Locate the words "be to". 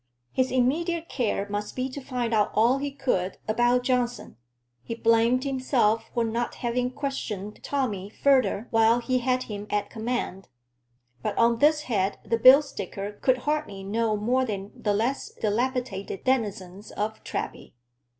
1.75-2.01